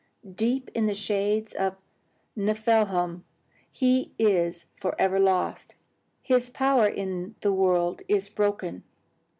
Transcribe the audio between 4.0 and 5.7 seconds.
is lost forever.